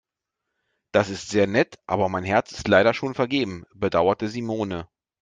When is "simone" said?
4.29-4.87